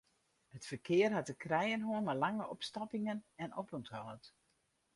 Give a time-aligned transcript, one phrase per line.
[0.55, 4.23] It ferkear hat te krijen hân mei lange opstoppingen en opûnthâld.